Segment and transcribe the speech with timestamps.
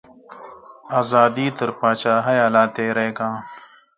[0.99, 3.29] ازادي تر پاچاهیه لا تیری کا.